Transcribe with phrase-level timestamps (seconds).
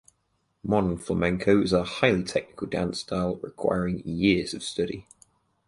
[0.63, 5.05] Modern flamenco is a highly technical dance style requiring years of study.